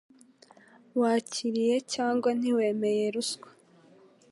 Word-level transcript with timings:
Wakiriye 0.99 1.75
cyangwa 1.93 2.29
ntiwemeye 2.37 3.03
ruswa 3.13 3.49